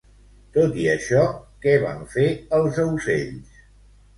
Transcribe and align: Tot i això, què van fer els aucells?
Tot 0.55 0.77
i 0.83 0.87
això, 0.93 1.25
què 1.67 1.75
van 1.83 2.01
fer 2.15 2.25
els 2.61 2.81
aucells? 2.89 3.63